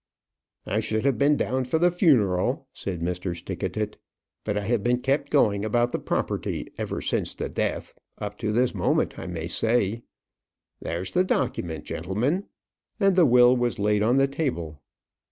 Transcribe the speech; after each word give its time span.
"I 0.65 0.79
should 0.79 1.05
have 1.05 1.19
been 1.19 1.37
down 1.37 1.63
for 1.65 1.77
the 1.77 1.91
funeral," 1.91 2.67
said 2.73 3.01
Mr. 3.01 3.35
Stickatit; 3.35 3.97
"but 4.43 4.57
I 4.57 4.63
have 4.65 4.81
been 4.81 4.97
kept 4.97 5.29
going 5.29 5.63
about 5.63 5.91
the 5.91 5.99
property, 5.99 6.69
ever 6.75 7.03
since 7.03 7.35
the 7.35 7.49
death, 7.49 7.93
up 8.17 8.35
to 8.39 8.51
this 8.51 8.73
moment, 8.73 9.19
I 9.19 9.27
may 9.27 9.47
say. 9.47 10.01
There's 10.81 11.11
the 11.11 11.23
document, 11.23 11.83
gentlemen." 11.85 12.47
And 12.99 13.15
the 13.15 13.27
will 13.27 13.55
was 13.55 13.77
laid 13.77 14.01
on 14.01 14.17
the 14.17 14.25
table. 14.27 14.81